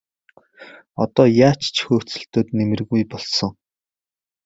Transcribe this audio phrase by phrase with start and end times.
[1.03, 3.53] Одоо яаж ч хөөцөлдөөд нэмэргүй болсон.